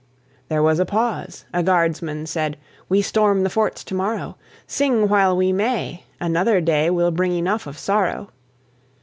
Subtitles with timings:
[0.49, 1.45] There was a pause.
[1.53, 2.57] A guardsman said,
[2.89, 4.35] "We storm the forts to morrow;
[4.65, 8.31] Sing while we may, another day Will bring enough of sorrow."